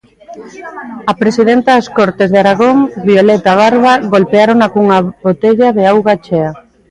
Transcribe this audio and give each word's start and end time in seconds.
Á 1.11 1.13
presidenta 1.21 1.69
das 1.77 1.87
Cortes 1.97 2.29
de 2.31 2.39
Aragón, 2.43 2.77
Violeta 3.09 3.51
Barba, 3.61 3.93
golpeárona 4.13 4.67
cunha 4.73 4.97
botella 5.25 5.67
de 5.77 5.83
auga 5.93 6.13
chea. 6.25 6.51